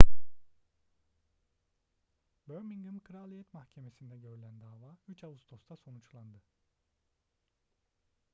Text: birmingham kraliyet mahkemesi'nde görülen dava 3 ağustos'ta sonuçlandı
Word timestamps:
birmingham 2.47 2.99
kraliyet 2.99 3.53
mahkemesi'nde 3.53 4.17
görülen 4.17 4.61
dava 4.61 4.97
3 5.07 5.23
ağustos'ta 5.23 5.77
sonuçlandı 5.77 6.41